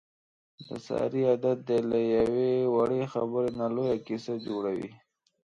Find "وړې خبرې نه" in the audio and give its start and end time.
2.75-3.67